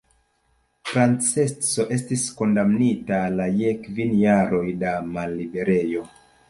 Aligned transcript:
Francesco 0.91 1.85
estis 1.97 2.25
kondamnita 2.41 3.23
la 3.37 3.49
je 3.61 3.77
kvin 3.87 4.19
jaroj 4.25 4.67
da 4.85 4.97
malliberejo. 5.15 6.09